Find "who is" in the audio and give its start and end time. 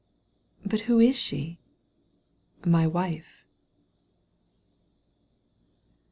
0.89-1.15